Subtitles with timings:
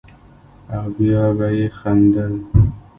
[0.75, 2.33] او بيا به يې خندل.